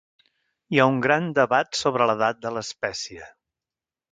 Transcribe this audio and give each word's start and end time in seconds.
Hi 0.75 0.79
ha 0.83 0.87
un 0.93 0.97
gran 1.03 1.27
debat 1.39 1.79
sobre 1.81 2.07
l'edat 2.11 2.43
de 2.47 2.55
l'espècie. 2.57 3.29